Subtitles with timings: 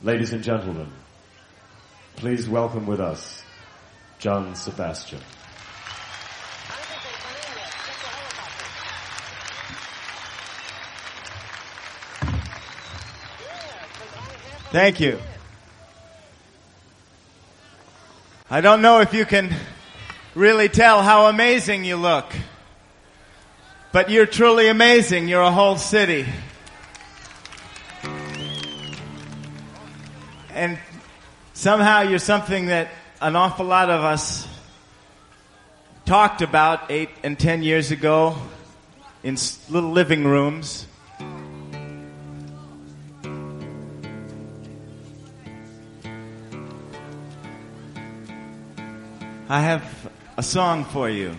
[0.00, 0.92] Ladies and gentlemen,
[2.14, 3.42] please welcome with us
[4.20, 5.18] John Sebastian.
[14.70, 15.18] Thank you.
[18.48, 19.52] I don't know if you can
[20.36, 22.32] really tell how amazing you look,
[23.90, 25.26] but you're truly amazing.
[25.26, 26.24] You're a whole city.
[30.58, 30.76] And
[31.54, 32.88] somehow you're something that
[33.20, 34.48] an awful lot of us
[36.04, 38.36] talked about eight and ten years ago
[39.22, 39.36] in
[39.68, 40.84] little living rooms.
[49.48, 51.36] I have a song for you.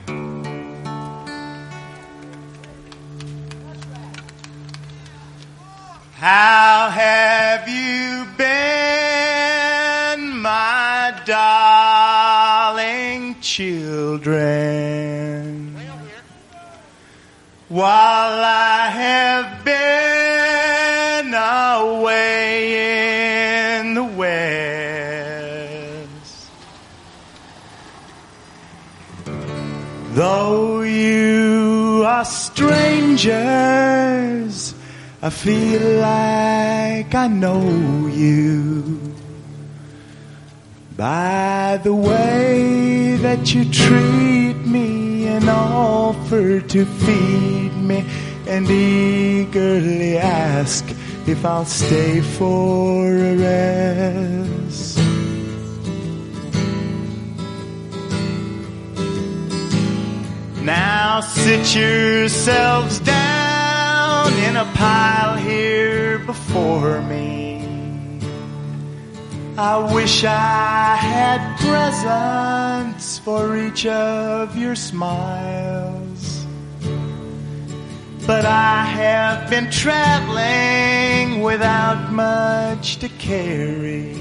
[6.15, 8.58] How have you been,
[13.59, 14.55] children?
[17.67, 22.53] While I have been away
[23.77, 24.39] in the West.
[30.13, 33.33] Though you are strangers,
[35.21, 38.99] I feel like I know you
[40.95, 42.78] by the way
[43.29, 48.03] that you treat me and offer to feed me
[48.47, 50.83] and eagerly ask
[51.27, 54.97] if I'll stay for a rest.
[60.63, 67.48] Now sit yourselves down in a pile here before me.
[69.61, 76.45] I wish I had presents for each of your smiles.
[78.25, 84.15] But I have been traveling without much to carry.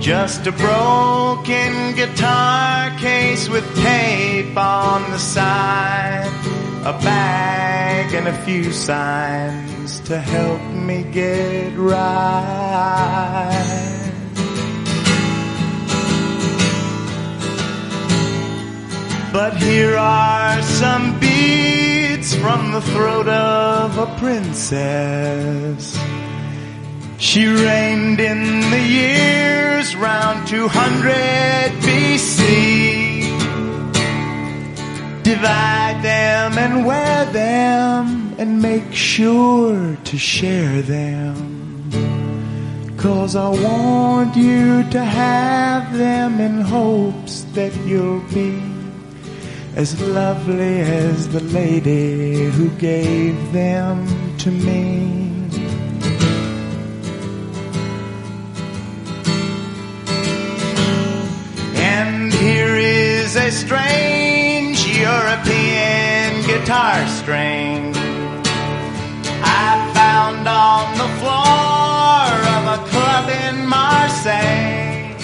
[0.00, 6.32] Just a broken guitar case with tape on the side,
[6.88, 11.92] a bag and a few signs to help me get right.
[19.30, 25.94] But here are some beads from the throat of a princess.
[27.18, 31.12] She reigned in the years round 200
[31.82, 33.07] BC.
[35.28, 41.36] Divide them and wear them and make sure to share them.
[42.96, 48.58] Cause I want you to have them in hopes that you'll be
[49.76, 54.06] as lovely as the lady who gave them
[54.38, 55.44] to me.
[61.76, 64.47] And here is a strange
[65.08, 67.94] European guitar string
[69.64, 75.16] I found on the floor of a club in Marseille.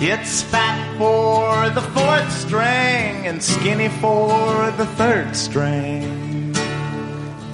[0.00, 6.54] It's fat for the fourth string and skinny for the third string.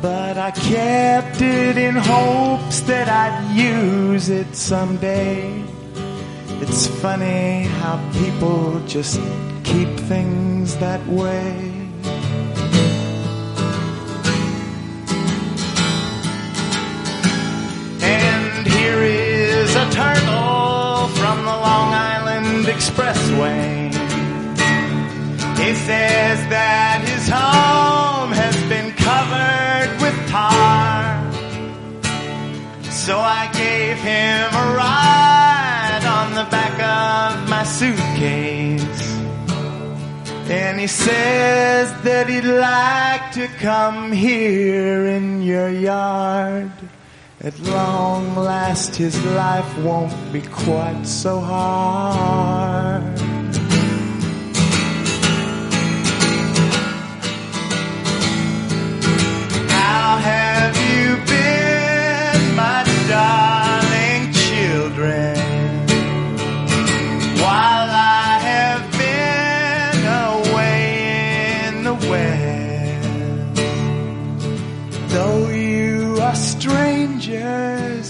[0.01, 3.39] But I kept it in hopes that I'd
[3.73, 5.65] use it someday.
[6.63, 9.21] It's funny how people just
[9.65, 11.89] keep things that way.
[18.03, 23.93] And here is a turtle from the Long Island Expressway.
[25.59, 31.21] He says that his home has been covered with tar.
[32.91, 38.60] So I gave him a ride on the back of my suitcase.
[40.51, 46.73] And he says that he'd like to come here in your yard.
[47.41, 53.30] At long last, his life won't be quite so hard.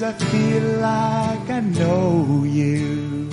[0.00, 3.28] Sometimes I feel like I know you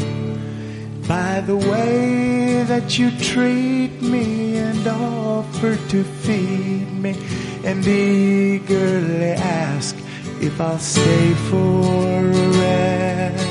[1.07, 7.15] by the way that you treat me and offer to feed me
[7.63, 9.95] and eagerly ask
[10.41, 13.47] if I'll stay for a rest.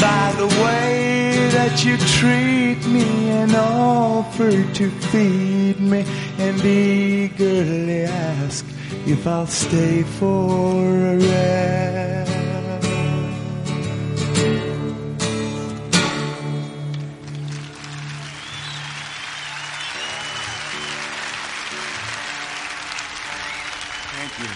[0.00, 6.06] By the way that you treat me and offer to feed me
[6.38, 8.64] and eagerly ask
[9.06, 12.32] if I'll stay for a rest.
[24.12, 24.48] Thank you.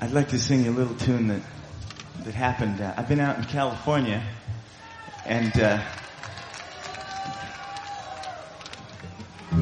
[0.00, 1.42] I'd like to sing you a little tune that
[2.24, 2.80] that happened.
[2.80, 4.22] Uh, I've been out in California,
[5.26, 5.82] and uh,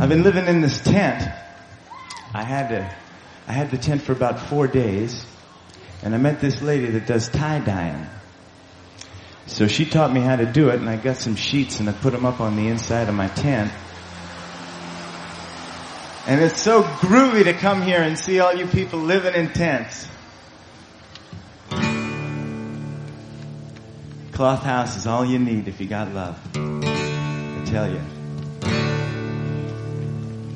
[0.01, 1.31] I've been living in this tent.
[2.35, 2.97] I had to,
[3.47, 5.25] I had the tent for about four days,
[6.03, 8.07] and I met this lady that does tie dyeing.
[9.47, 11.93] So she taught me how to do it, and I got some sheets and I
[11.93, 13.73] put them up on the inside of my tent.
[16.27, 20.07] And it's so groovy to come here and see all you people living in tents.
[24.33, 26.39] Cloth house is all you need if you got love.
[26.57, 28.01] I tell you.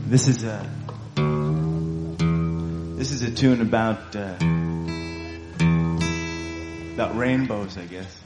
[0.09, 0.67] This is a
[2.97, 4.35] this is a tune about uh,
[6.95, 8.23] about rainbows, I guess.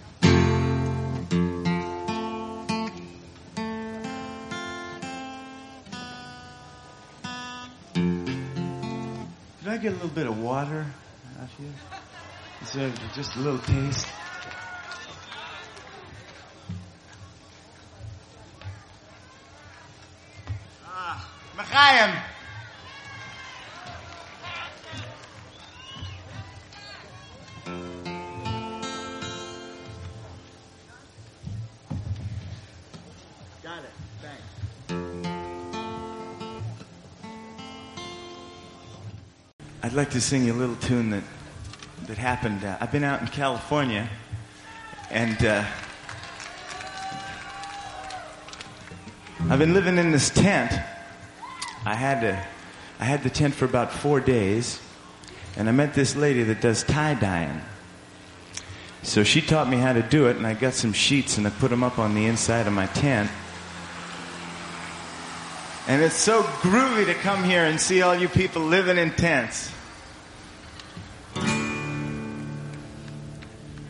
[9.58, 10.86] Did I get a little bit of water
[11.40, 11.72] out here?
[12.62, 14.06] Is there just a little taste?
[21.80, 22.14] L'chaim.
[33.62, 33.90] Got it.
[34.20, 34.42] Thanks.
[39.82, 41.22] I'd like to sing you a little tune that
[42.08, 42.62] that happened.
[42.62, 44.06] Uh, I've been out in California,
[45.10, 45.64] and uh,
[49.48, 50.78] I've been living in this tent.
[51.90, 52.40] I had to,
[53.00, 54.80] I had the tent for about four days,
[55.56, 57.62] and I met this lady that does tie dyeing.
[59.02, 61.50] So she taught me how to do it, and I got some sheets and I
[61.50, 63.28] put them up on the inside of my tent.
[65.88, 69.72] And it's so groovy to come here and see all you people living in tents.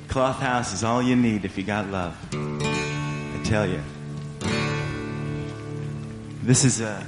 [0.09, 2.17] Cloth house is all you need if you got love.
[2.33, 3.83] I tell you.
[6.43, 7.07] This is a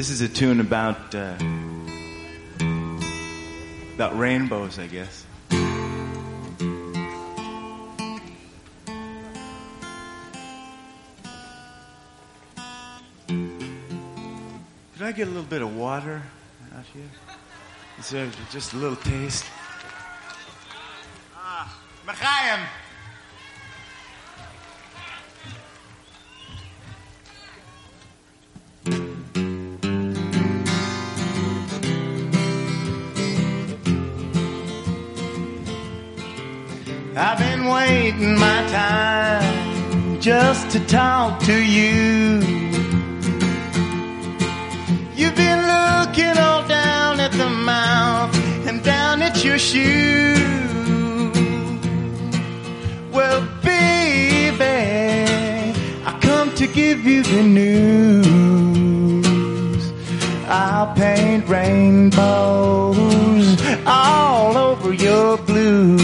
[0.00, 1.34] this is a tune about uh,
[3.94, 5.26] about rainbows, I guess.
[5.50, 5.58] Did
[15.02, 16.22] I get a little bit of water
[16.74, 17.02] out here?
[17.98, 19.44] Is there just a little taste?
[21.36, 22.66] Ah, L'chaim.
[37.80, 42.40] Waiting my time just to talk to you.
[45.18, 48.34] You've been looking all down at the mouth
[48.68, 51.32] and down at your shoe.
[53.16, 54.78] Well, baby,
[56.10, 58.22] I come to give you the news.
[60.48, 62.98] I'll paint rainbows
[63.86, 65.99] all over your blues.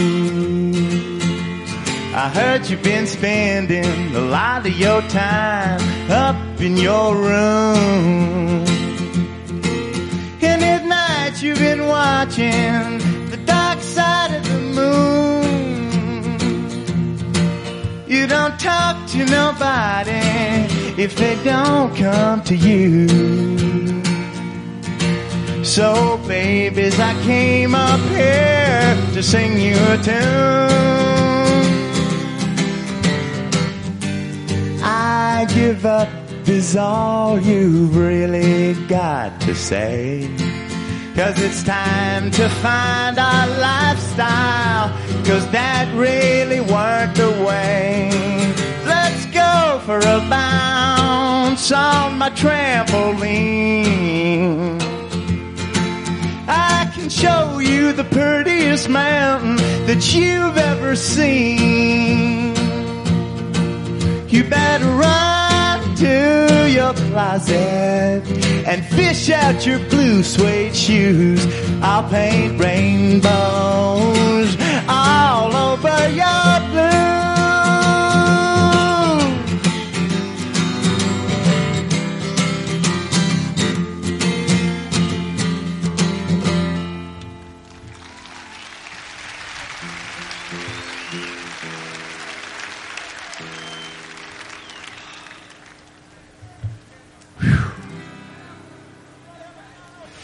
[2.27, 3.85] I heard you've been spending
[4.17, 5.81] a lot of your time
[6.11, 8.67] up in your room.
[10.43, 12.99] And at night you've been watching
[13.31, 15.45] the dark side of the moon.
[18.09, 20.65] You don't talk to nobody
[21.01, 23.07] if they don't come to you.
[25.63, 30.67] So, babies, I came up here to sing you a tune.
[35.37, 36.09] I give up
[36.49, 40.31] is all you've really got to say.
[41.15, 44.89] Cause it's time to find our lifestyle.
[45.27, 48.09] Cause that really weren't the way.
[48.87, 53.61] Let's go for a bounce on my trampoline.
[56.49, 62.56] I can show you the prettiest mountain that you've ever seen.
[64.37, 68.23] You better run to your closet
[68.67, 71.43] and fish out your blue suede shoes.
[71.81, 73.25] I'll paint rainbows
[74.87, 77.26] all over your blue.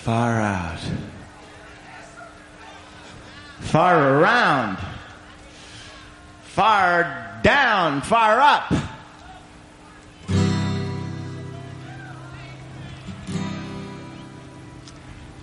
[0.03, 0.81] Far out.
[3.61, 4.79] Far around.
[6.43, 8.03] Far down.
[8.03, 8.73] Far up.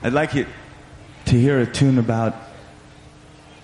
[0.03, 0.45] I'd like you
[1.27, 2.35] to hear a tune about,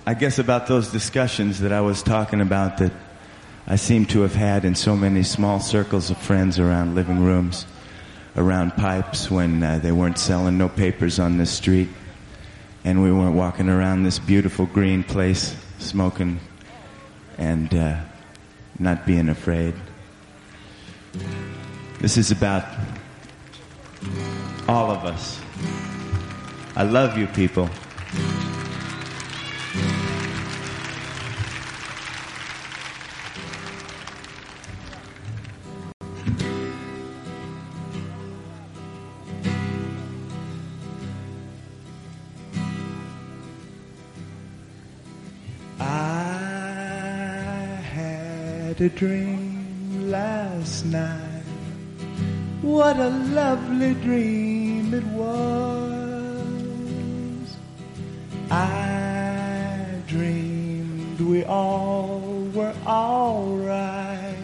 [0.06, 2.94] I guess, about those discussions that I was talking about that
[3.68, 7.66] I seem to have had in so many small circles of friends around living rooms
[8.38, 11.90] around pipes when uh, they weren't selling no papers on the street
[12.84, 16.40] and we weren't walking around this beautiful green place smoking
[17.38, 18.00] and uh,
[18.80, 19.74] not being afraid.
[22.00, 22.66] This is about
[24.68, 25.40] all of us.
[26.76, 27.70] I love you people.
[48.90, 51.44] Dream last night.
[52.62, 55.96] What a lovely dream it was.
[58.50, 62.22] I dreamed we all
[62.54, 64.36] were alright.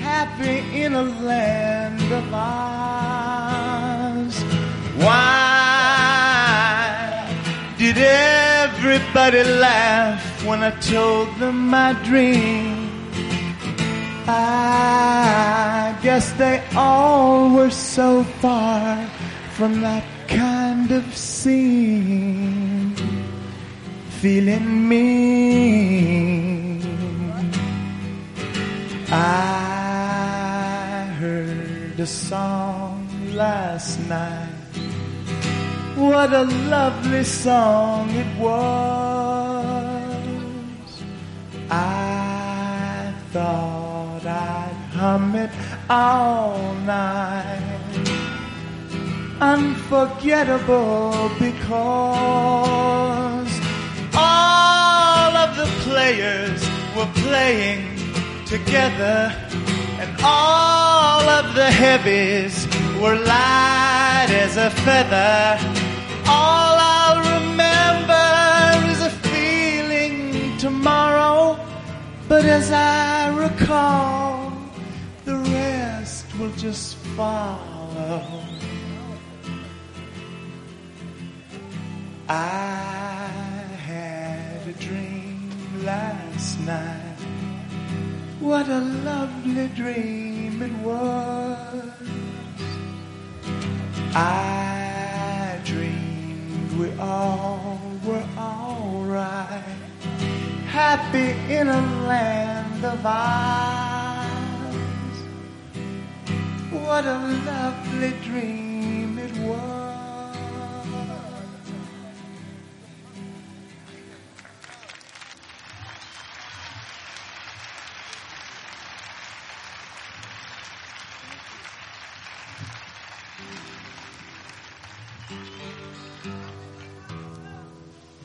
[0.00, 3.28] Happy in a land of ours.
[5.04, 5.48] Why
[7.78, 12.77] did everybody laugh when I told them my dream?
[16.08, 19.06] Guess they all were so far
[19.56, 22.94] from that kind of scene.
[24.22, 26.80] Feeling mean.
[29.10, 34.48] I heard a song last night.
[35.94, 36.44] What a
[36.76, 38.54] lovely song it was.
[41.70, 43.87] I thought
[45.00, 45.50] It
[45.88, 47.54] all night.
[49.40, 52.00] Unforgettable because
[54.16, 56.60] all of the players
[56.96, 57.96] were playing
[58.46, 59.32] together
[60.00, 62.66] and all of the heavies
[63.00, 65.60] were light as a feather.
[66.26, 71.56] All I'll remember is a feeling tomorrow,
[72.28, 74.37] but as I recall,
[76.38, 78.22] will just follow.
[82.28, 85.50] I had a dream
[85.84, 87.18] last night.
[88.38, 91.90] What a lovely dream it was.
[94.14, 99.62] I dreamed we all were alright.
[100.66, 104.17] Happy in a land of ours.
[106.88, 110.36] What a lovely dream it was.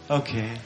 [0.10, 0.58] Okay.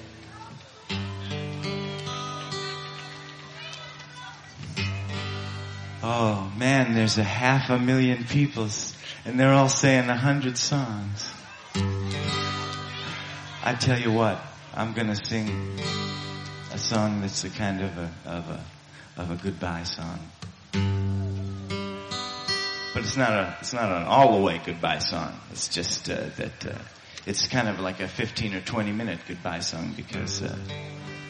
[6.03, 6.46] Oh
[6.87, 8.67] man, there's a half a million people
[9.25, 11.33] and they're all saying a hundred songs.
[13.63, 14.39] I tell you what,
[14.73, 15.77] I'm gonna sing
[16.71, 18.63] a song that's a kind of a, of a,
[19.17, 20.19] of a goodbye song.
[22.93, 25.37] But it's not a, it's not an all the way goodbye song.
[25.51, 26.77] It's just, uh, that, uh,
[27.25, 30.57] it's kind of like a 15 or 20 minute goodbye song because, uh,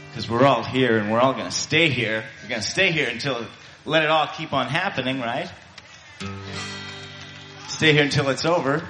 [0.10, 2.24] because we're all here and we're all gonna stay here.
[2.44, 3.48] We're gonna stay here until
[3.88, 5.50] let it all keep on happening, right?
[7.68, 8.84] Stay here until it's over.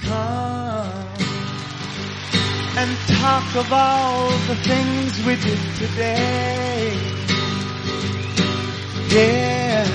[0.00, 0.88] Come
[2.76, 6.98] and talk of all the things we did today.
[9.10, 9.86] Yeah.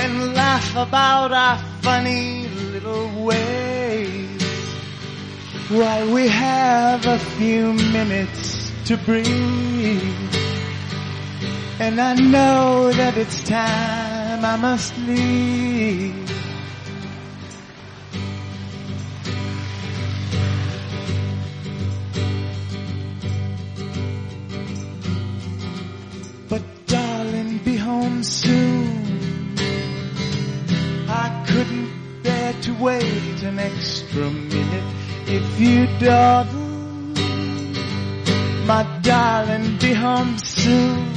[0.00, 3.51] And laugh about our funny little ways.
[5.72, 10.34] While we have a few minutes to breathe.
[11.80, 16.30] And I know that it's time I must leave.
[26.50, 29.54] But darling, be home soon.
[31.08, 34.51] I couldn't bear to wait an extra minute
[35.82, 36.60] you dawdle.
[38.66, 41.12] My darling, be home soon.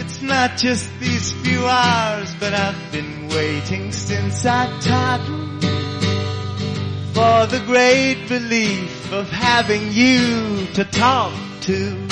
[0.00, 5.64] It's not just these few hours, but I've been waiting since I toddled
[7.14, 11.32] for the great relief of having you to talk
[11.62, 12.03] to.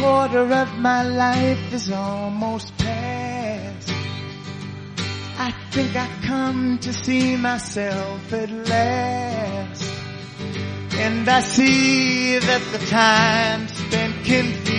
[0.00, 3.92] Quarter of my life is almost past.
[5.38, 9.92] I think I've come to see myself at last.
[10.94, 14.70] And I see that the time spent confused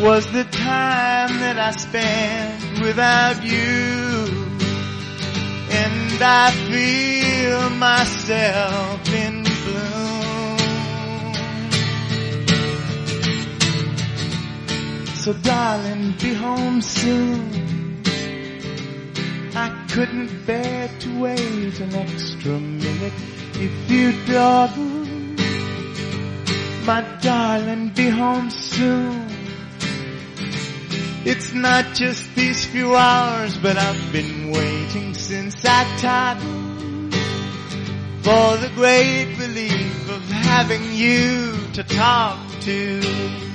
[0.00, 4.26] was the time that I spent without you.
[5.82, 9.49] And I feel myself in
[15.20, 18.02] So darling, be home soon.
[19.54, 23.12] I couldn't bear to wait an extra minute
[23.56, 24.82] if you dawdle.
[26.86, 29.28] My darling, be home soon.
[31.26, 37.14] It's not just these few hours, but I've been waiting since I toddled
[38.24, 43.49] for the great relief of having you to talk to.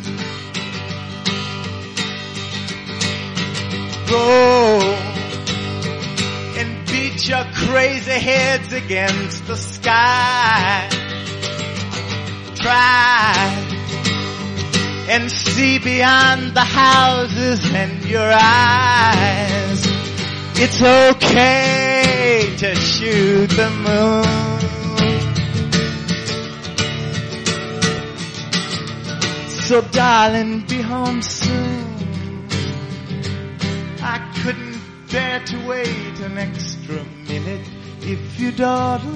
[4.15, 4.79] Go
[6.59, 10.87] and beat your crazy heads against the sky.
[12.55, 13.33] Try
[15.09, 19.81] and see beyond the houses and your eyes.
[20.63, 24.23] It's okay to shoot the moon.
[29.67, 31.64] So darling, be home soon.
[35.15, 37.65] Couldn't to wait an extra minute
[38.01, 39.13] if you dawdle.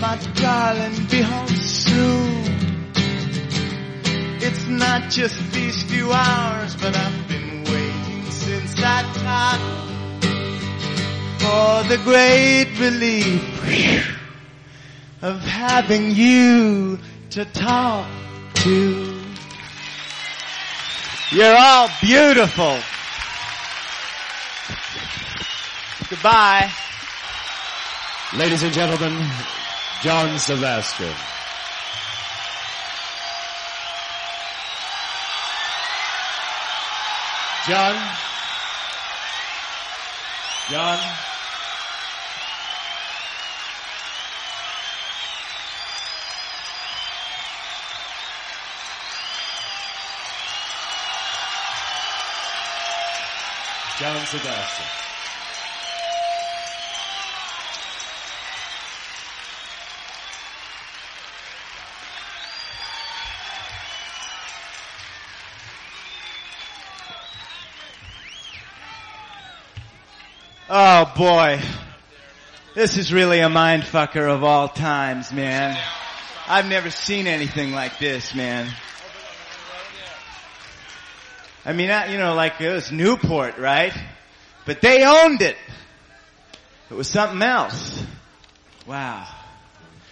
[0.00, 2.44] My darling, be home soon.
[4.46, 9.90] It's not just these few hours, but I've been waiting since I toddled
[11.40, 14.20] for the great relief
[15.20, 17.00] of having you
[17.30, 18.08] to talk
[18.62, 19.20] to.
[21.32, 22.78] You're all beautiful.
[26.10, 26.68] Goodbye.
[28.36, 29.30] Ladies and gentlemen,
[30.02, 31.14] John Sebastian.
[37.68, 37.94] John?
[40.68, 40.98] John?
[54.00, 55.09] John Sebastian.
[70.72, 71.60] Oh boy.
[72.76, 75.76] This is really a mind fucker of all times, man.
[76.46, 78.72] I've never seen anything like this, man.
[81.64, 83.92] I mean, you know, like it was Newport, right?
[84.64, 85.56] But they owned it.
[86.88, 88.06] It was something else.
[88.86, 89.26] Wow.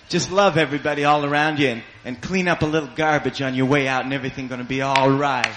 [0.08, 3.66] Just love everybody all around you and, and clean up a little garbage on your
[3.66, 5.54] way out and everything gonna be alright.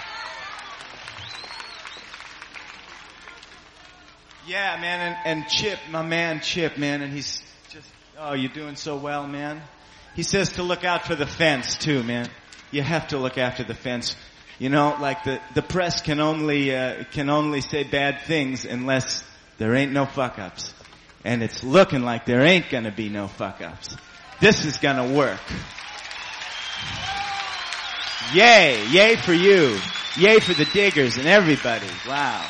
[4.47, 8.75] Yeah, man, and, and Chip, my man Chip, man, and he's just, oh, you're doing
[8.75, 9.61] so well, man.
[10.15, 12.27] He says to look out for the fence too, man.
[12.71, 14.15] you have to look after the fence.
[14.57, 19.23] You know, like the, the press can only, uh, can only say bad things unless
[19.57, 20.73] there ain't no fuck ups.
[21.23, 23.95] And it's looking like there ain't gonna be no fuck ups.
[24.39, 25.39] This is gonna work.
[28.33, 28.87] Yay!
[28.87, 29.77] Yay for you!
[30.17, 31.87] Yay for the diggers and everybody.
[32.07, 32.49] Wow.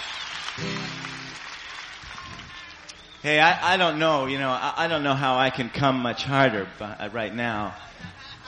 [3.21, 5.97] Hey, I, I don't know, you know, I, I don't know how I can come
[5.97, 7.75] much harder but, uh, right now.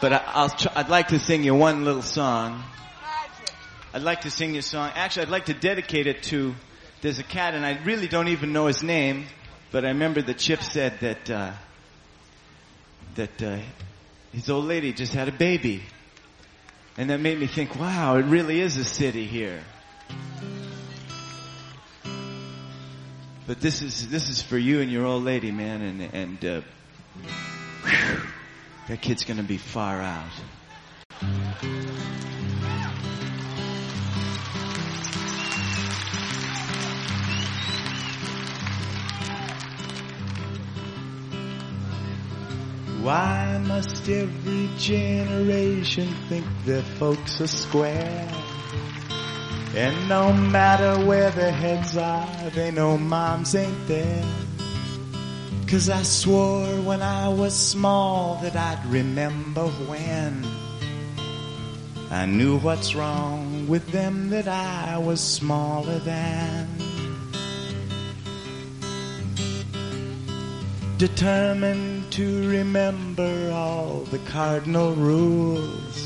[0.02, 2.64] But I, I'll try, I'd like to sing you one little song.
[3.94, 4.90] I'd like to sing you a song.
[4.96, 6.56] Actually, I'd like to dedicate it to,
[7.02, 9.28] there's a cat and I really don't even know his name,
[9.72, 11.52] but I remember the Chip said that, uh,
[13.14, 13.60] that, uh,
[14.32, 15.84] his old lady just had a baby.
[16.98, 19.64] And that made me think, wow, it really is a city here.
[23.46, 26.62] But this is this is for you and your old lady, man, and and uh,
[27.84, 28.22] whew,
[28.88, 30.32] that kid's gonna be far out.
[43.02, 48.53] Why must every generation think their folks are square?
[49.76, 54.24] And no matter where their heads are, they know moms ain't there.
[55.68, 60.46] Cause I swore when I was small that I'd remember when
[62.12, 66.68] I knew what's wrong with them that I was smaller than.
[71.00, 76.03] Determined to remember all the cardinal rules.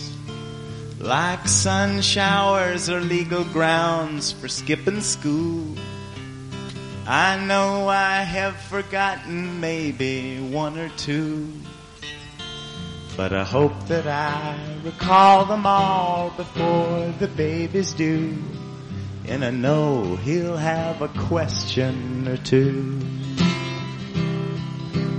[0.99, 5.75] Like sun showers are legal grounds for skipping school.
[7.05, 11.53] I know I have forgotten maybe one or two.
[13.15, 18.35] But I hope that I recall them all before the babies do.
[19.27, 22.99] And I know he'll have a question or two.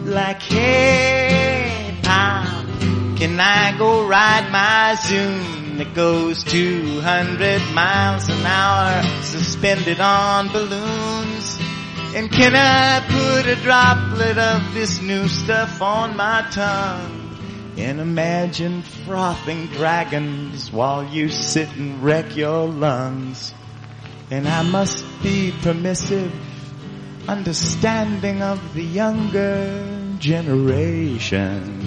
[0.05, 2.67] Like, hey, Pop,
[3.17, 11.59] can I go ride my Zoom that goes 200 miles an hour suspended on balloons?
[12.17, 17.75] And can I put a droplet of this new stuff on my tongue?
[17.77, 23.55] And imagine frothing dragons while you sit and wreck your lungs.
[24.33, 26.33] And I must be permissive,
[27.29, 31.79] understanding of the younger generation.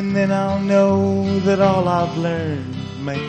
[0.00, 3.20] And then I'll know that all I've learned may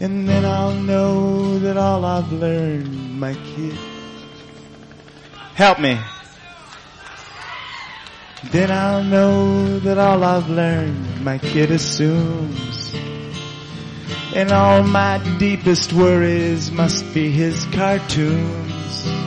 [0.00, 3.78] And then I'll know that all I've learned, my kid.
[5.54, 5.96] Help me.
[8.50, 12.92] Then I'll know that all I've learned, my kid assumes.
[14.34, 19.17] And all my deepest worries must be his cartoons.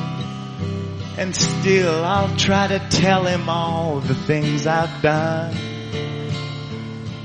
[1.22, 5.56] And still I'll try to tell him all the things I've done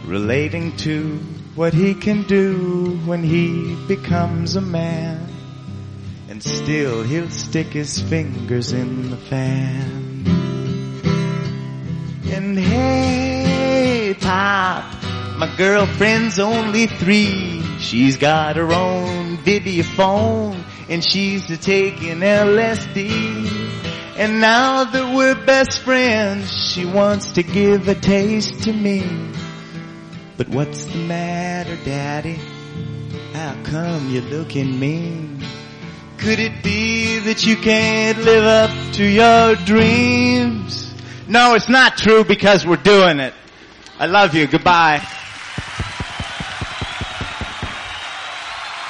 [0.04, 1.16] relating to
[1.54, 5.26] what he can do when he becomes a man.
[6.28, 10.24] And still he'll stick his fingers in the fan.
[12.26, 14.84] And hey, Pop,
[15.38, 17.62] my girlfriend's only three.
[17.78, 23.55] She's got her own video phone and she's taking LSD.
[24.18, 29.04] And now that we're best friends, she wants to give a taste to me.
[30.38, 32.40] But what's the matter, Daddy?
[33.34, 35.44] How come you're looking mean?
[36.16, 40.94] Could it be that you can't live up to your dreams?
[41.28, 43.34] No, it's not true because we're doing it.
[43.98, 44.46] I love you.
[44.46, 45.06] Goodbye.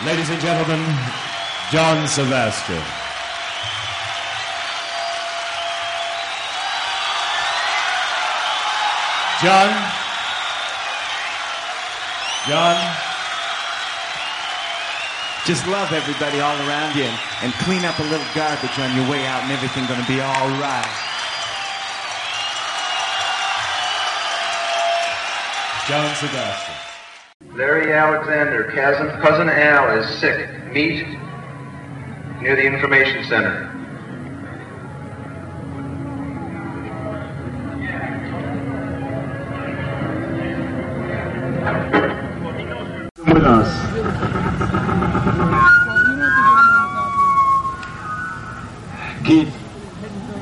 [0.05, 0.85] Ladies and gentlemen,
[1.73, 3.06] John Sebastian.
[9.43, 9.69] John.
[12.49, 12.97] John.
[15.45, 19.09] Just love everybody all around you and, and clean up a little garbage on your
[19.11, 20.89] way out and everything's gonna be alright.
[25.87, 26.75] John Sebastian.
[27.55, 30.49] Larry Alexander, cousin, cousin Al is sick.
[30.73, 31.07] Meet
[32.41, 33.76] near the information center.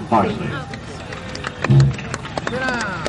[0.08, 0.46] Parsley.
[2.50, 3.04] Get down.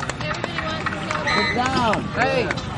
[1.34, 2.04] sit down.
[2.14, 2.75] Hey.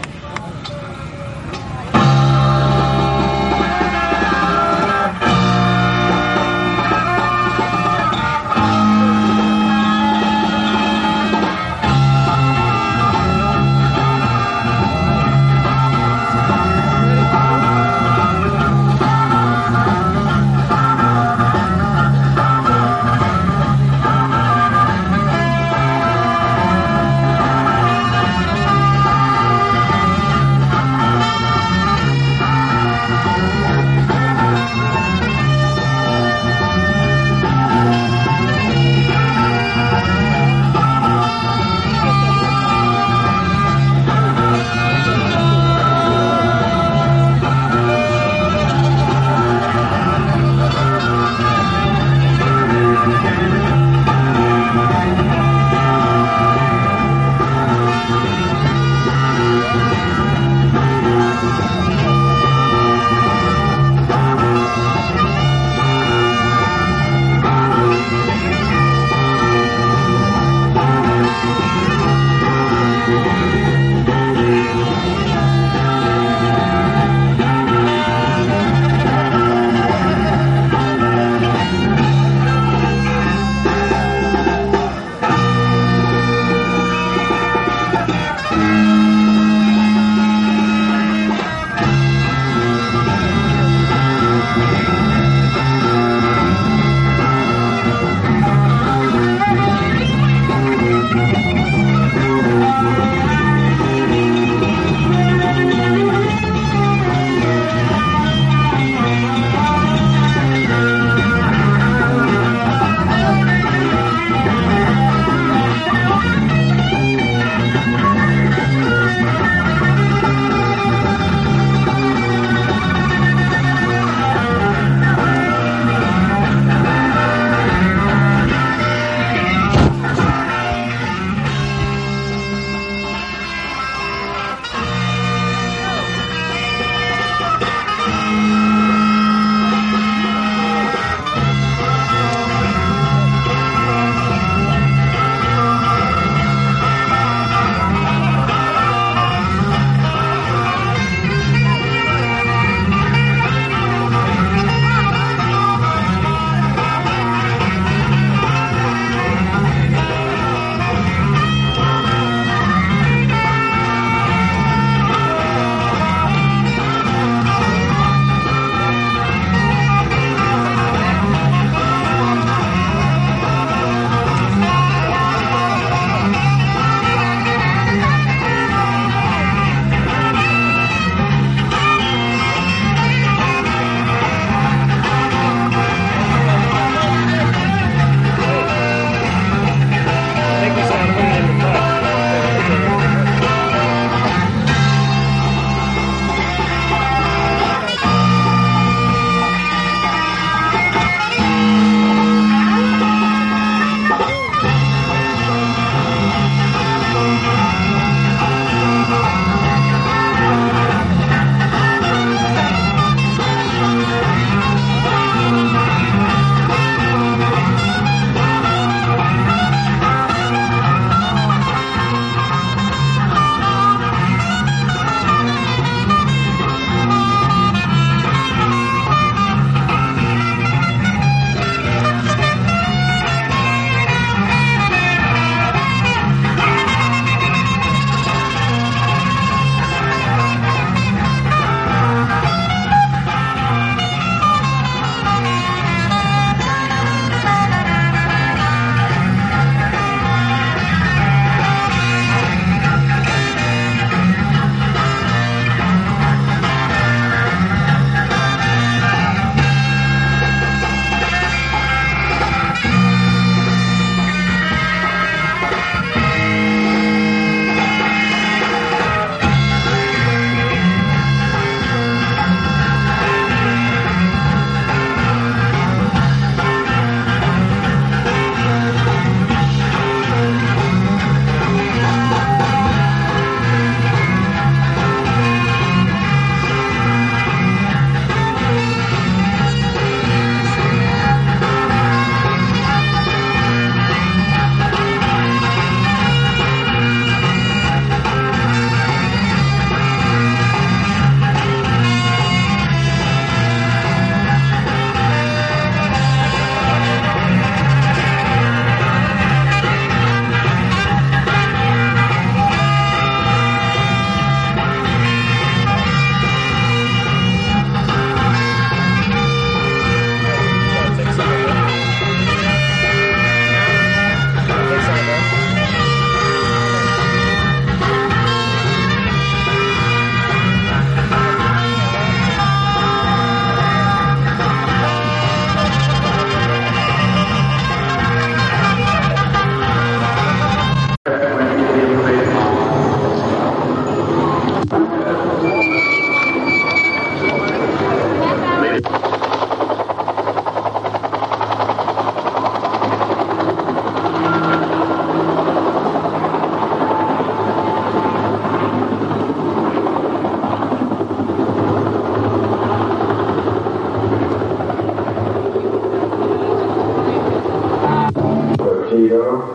[369.19, 369.75] Lido.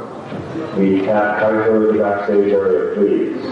[0.77, 3.43] We have in the backstage area, please.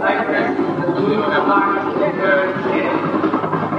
[0.00, 2.38] Like we have a large figure.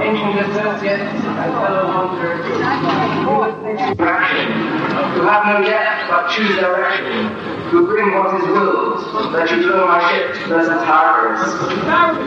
[0.04, 2.44] Ancient associates and fellow hunters,
[5.14, 9.88] who have no depth but choose direction, who bring what is willed, that you flow
[9.88, 11.42] my ship to pleasant harbors.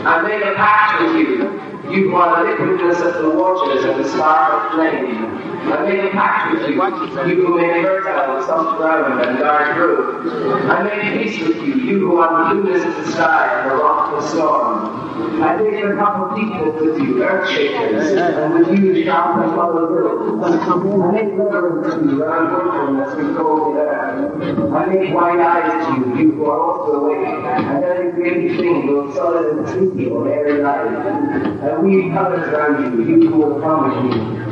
[0.04, 4.08] I make a pact with you, you are the liquidness of the waters and the
[4.10, 5.24] spark of flame.
[5.72, 10.70] I make a pact with you, you who make fertile soft ground and guard growth.
[10.70, 13.76] I make peace with you, you who are the blueness of the sky and the
[13.76, 15.07] rock of the storm.
[15.40, 19.86] I make a couple people with you, earth shakers, and with you sharp and follow
[19.94, 20.42] hills.
[20.42, 24.74] I make reverence to you, and unbroken as we go there.
[24.74, 28.86] I make wide eyes to you, you who are also awake, and every great thing,
[28.86, 30.86] both solid and sleepy, or airy light.
[30.86, 34.47] And weave colors around you, you who will come with me.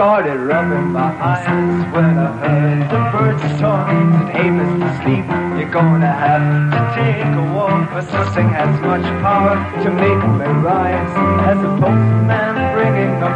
[0.00, 4.16] Started rubbing my eyes when I heard the birds song.
[4.16, 4.88] Said, hey, Mr.
[5.02, 5.26] Sleep,
[5.60, 7.90] you're gonna have to take a walk.
[7.92, 11.12] But something has much power to make me rise.
[11.44, 13.29] As a postman bringing a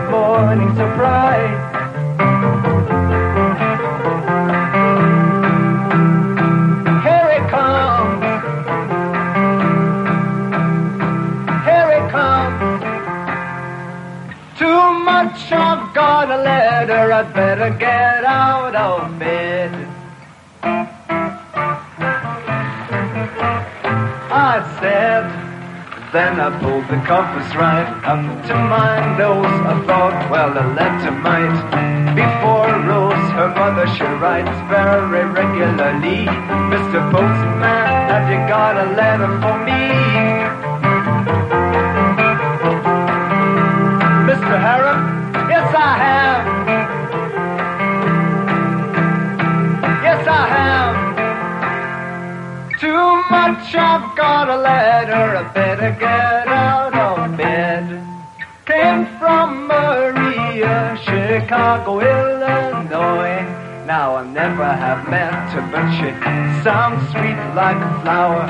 [17.14, 19.70] I'd better get out of bed.
[24.34, 25.22] I said,
[26.12, 29.46] then I pulled the covers right up to my nose.
[29.46, 31.54] I thought, well, a letter might
[32.18, 36.26] before Rose, her mother, she writes very regularly.
[36.74, 36.98] Mr.
[37.12, 39.82] Postman, have you got a letter for me?
[44.26, 44.58] Mr.
[44.58, 44.83] Harrop?
[54.24, 55.24] Got a letter.
[55.40, 57.84] I better get out of bed.
[58.64, 63.44] Came from Maria, Chicago, Illinois.
[63.84, 66.08] Now I never have met her, but she
[66.64, 68.44] sounds sweet like a flower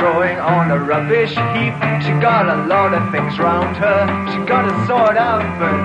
[0.00, 1.76] growing on a rubbish heap.
[2.04, 4.00] She got a lot of things round her.
[4.30, 5.76] She got to sort out, but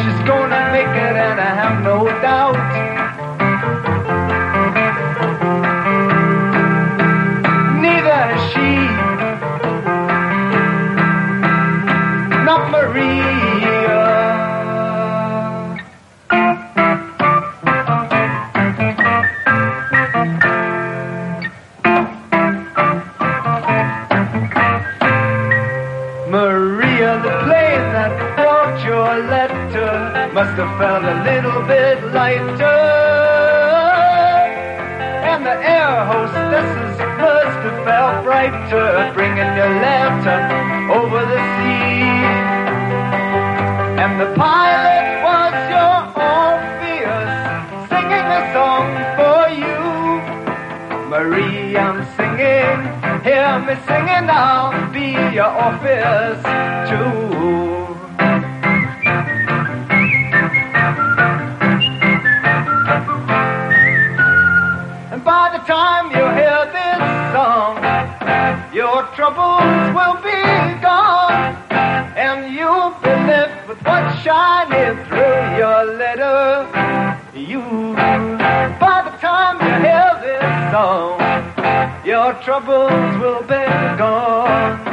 [0.00, 3.13] she's gonna make it, and I have no doubt.
[55.64, 56.42] Orpheus
[56.90, 57.24] too.
[65.10, 67.00] And by the time you hear this
[67.32, 67.74] song,
[68.74, 70.42] your troubles will be
[70.82, 71.56] gone.
[72.14, 76.68] And you'll be left with what's shining through your letter.
[77.34, 77.62] You,
[78.84, 80.44] by the time you hear this
[80.74, 83.64] song, your troubles will be
[83.96, 84.83] gone.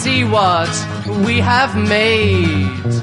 [0.09, 0.73] See what
[1.25, 2.93] we have made,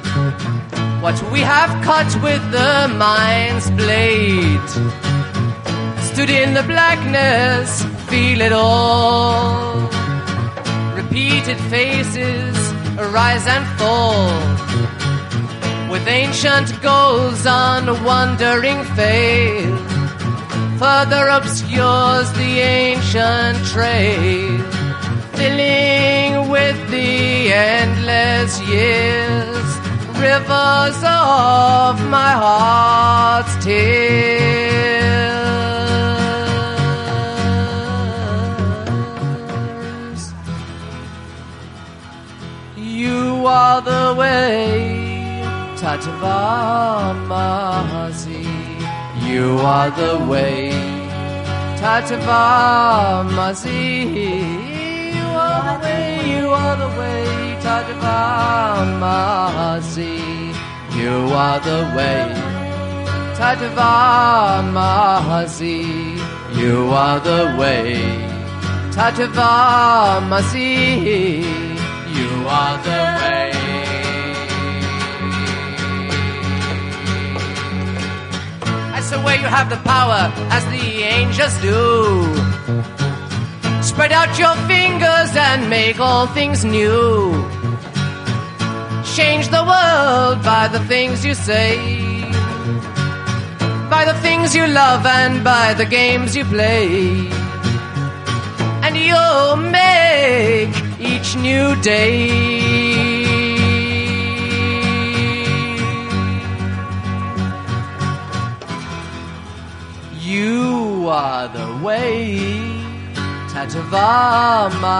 [1.04, 2.76] what we have cut with the
[3.07, 4.68] mind's blade.
[6.11, 7.68] Stood in the blackness,
[8.11, 9.74] feel it all.
[11.00, 12.57] Repeated faces
[13.18, 14.30] rise and fall.
[15.92, 19.82] With ancient goals on wandering faith.
[20.82, 24.76] further obscures the ancient trail
[25.37, 29.66] filling with the endless years,
[30.18, 34.57] rivers of my heart's tears.
[42.76, 45.43] You are the way,
[45.76, 48.45] Tatavamasi.
[49.28, 50.70] You are the way,
[51.80, 54.55] Tatavamasi.
[55.57, 57.24] You are the way, you are the way,
[57.64, 58.12] Tatavamasi.
[60.98, 62.24] You are the way,
[63.38, 64.16] Tatavamasi.
[66.61, 67.96] You are the way,
[68.96, 70.70] Tatavamasi.
[72.18, 72.30] You
[72.61, 73.52] are the way.
[78.92, 83.05] That's the way you have the power, as the angels do.
[83.87, 87.32] Spread out your fingers and make all things new.
[89.14, 91.78] Change the world by the things you say,
[93.89, 97.28] by the things you love and by the games you play.
[98.84, 102.26] And you'll make each new day.
[110.20, 112.76] You are the way.
[113.57, 114.92] Tatavamasi.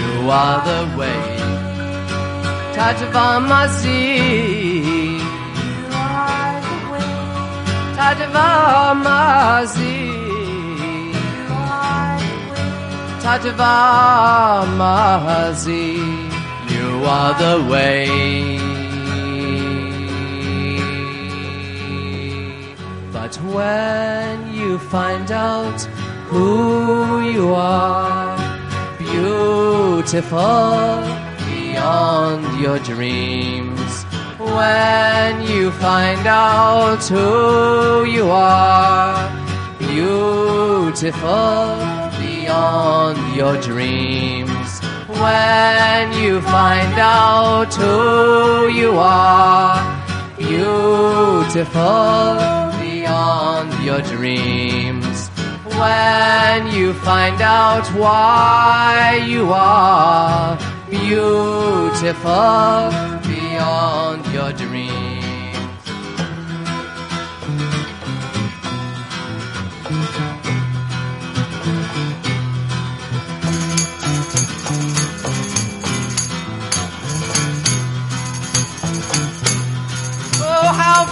[0.00, 1.24] You are the way.
[2.74, 4.02] Tatavamasi.
[5.68, 7.12] You are the way.
[8.00, 8.74] Tatavamasi.
[11.36, 11.54] You
[11.84, 12.34] are the
[16.70, 16.72] way.
[16.74, 18.06] You are the way.
[23.26, 25.88] But when you find out
[26.28, 28.36] who you are,
[28.98, 30.26] beautiful
[31.46, 34.04] beyond your dreams.
[34.38, 39.16] When you find out who you are,
[39.78, 41.20] beautiful
[42.18, 44.80] beyond your dreams.
[45.06, 49.78] When you find out who you are,
[50.36, 51.72] beautiful
[52.80, 54.85] beyond your dreams
[55.78, 60.58] when you find out why you are
[60.88, 62.20] beautiful
[63.28, 65.05] beyond your dreams.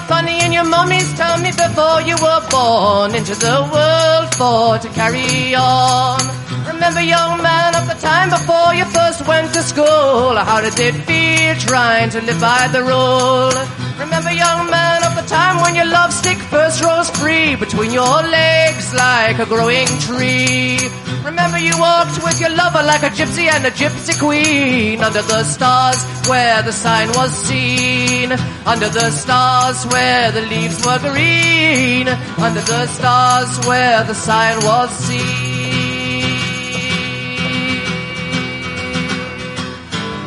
[0.09, 5.55] Funny in your mommy's tummy before you were born into the world for to carry
[5.55, 6.20] on.
[6.66, 10.96] Remember, young man, of the time before you first went to school, how did it
[11.09, 13.55] feel trying to live by the rule?
[13.98, 18.22] Remember, young man, of the time when your love stick first rose free between your
[18.22, 20.78] legs like a growing tree.
[21.25, 25.43] Remember, you walked with your lover like a gypsy and a gypsy queen under the
[25.43, 28.31] stars where the sign was seen.
[28.66, 32.09] Under the stars where the leaves were green.
[32.37, 35.95] Under the stars where the sign was seen.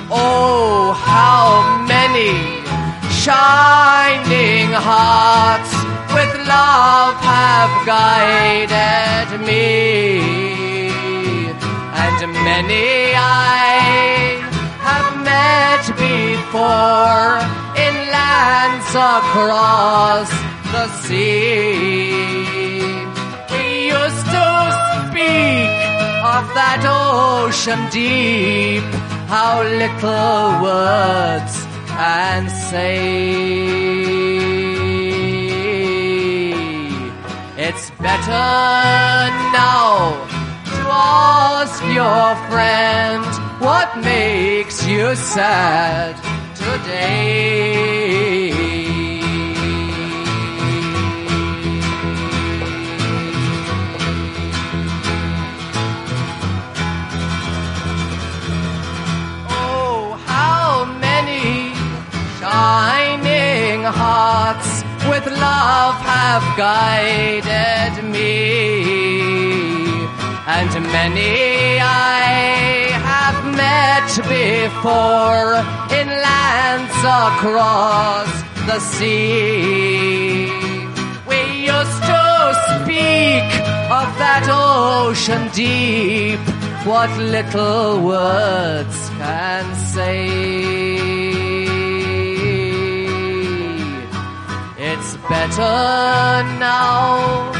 [0.10, 2.34] Oh, how many
[3.22, 5.74] shining hearts
[6.16, 10.47] with love have guided me.
[12.50, 14.40] And many I
[14.88, 17.28] have met before
[17.86, 20.30] in lands across
[20.74, 22.14] the sea.
[23.52, 23.64] We
[23.98, 24.48] used to
[25.08, 25.72] speak
[26.36, 28.88] of that ocean deep,
[29.28, 31.54] how little words
[31.92, 33.08] can say.
[37.58, 38.48] It's better
[39.52, 40.37] now
[41.00, 43.26] Ask your friend.
[43.62, 46.16] What makes you sad
[46.56, 48.52] today?
[59.50, 61.74] Oh, how many
[62.40, 64.72] shining hearts
[65.10, 68.97] with love have guided me
[70.50, 75.50] and many I have met before
[76.00, 78.32] in lands across
[78.66, 80.48] the sea.
[81.28, 81.40] We
[81.76, 82.24] used to
[82.70, 83.50] speak
[84.00, 86.40] of that ocean deep,
[86.86, 90.28] what little words can say.
[94.78, 97.57] It's better now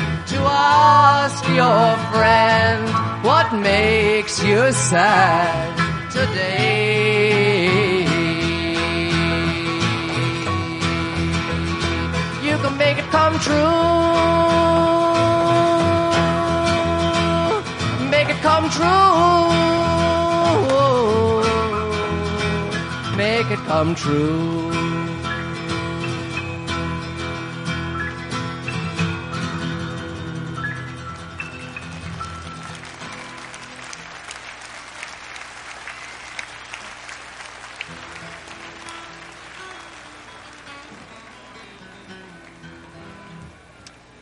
[0.68, 2.84] ask your friend
[3.24, 5.76] what makes you sad
[6.12, 8.02] today.
[12.48, 13.78] You can make it come true.
[18.14, 19.48] Make it come true.
[23.18, 24.87] Make it come true.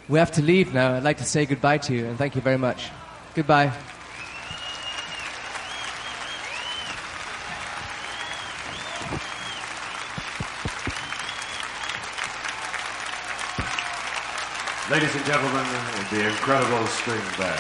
[0.08, 0.96] We have to leave now.
[0.96, 2.90] I'd like to say goodbye to you and thank you very much.
[3.34, 3.74] Goodbye.
[14.92, 15.66] Ladies and gentlemen,
[16.12, 17.60] the incredible string band.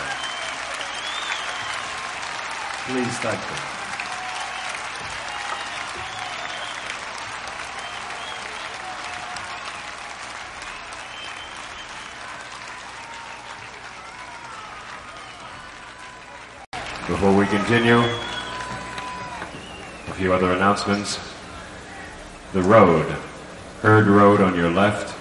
[2.87, 3.84] Please thank them.
[17.15, 18.13] Before we continue, a
[20.17, 21.17] few other announcements.
[22.51, 23.09] The road,
[23.81, 25.17] Hurd Road on your left,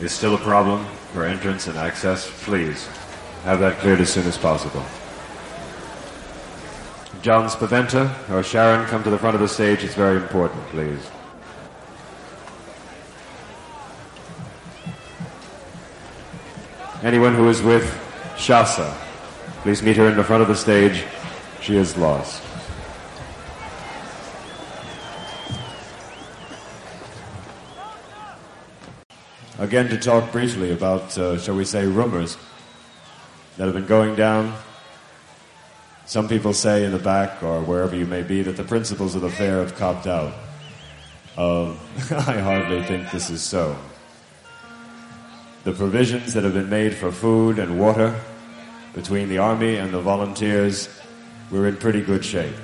[0.00, 2.30] is still a problem for entrance and access.
[2.44, 2.86] Please
[3.42, 4.84] have that cleared as soon as possible.
[7.22, 9.82] John Spaventa or Sharon, come to the front of the stage.
[9.82, 11.10] It's very important, please.
[17.02, 17.82] Anyone who is with
[18.36, 19.07] Shasa,
[19.62, 21.04] please meet her in the front of the stage.
[21.60, 22.42] She is lost.
[29.58, 32.36] Again, to talk briefly about, uh, shall we say, rumors
[33.56, 34.54] that have been going down.
[36.06, 39.22] Some people say in the back or wherever you may be that the principals of
[39.22, 40.32] the fair have copped out.
[41.36, 41.70] Uh,
[42.10, 43.76] I hardly think this is so.
[45.64, 48.18] The provisions that have been made for food and water
[48.94, 50.88] between the army and the volunteers,
[51.50, 52.54] we're in pretty good shape.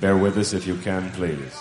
[0.00, 1.56] Bear with us if you can, please.